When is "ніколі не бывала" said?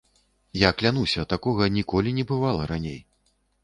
1.77-2.63